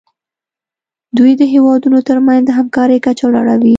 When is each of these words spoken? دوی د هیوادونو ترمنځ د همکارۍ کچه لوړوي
دوی 1.17 1.31
د 1.37 1.43
هیوادونو 1.53 1.99
ترمنځ 2.07 2.41
د 2.45 2.49
همکارۍ 2.59 2.97
کچه 3.05 3.25
لوړوي 3.33 3.69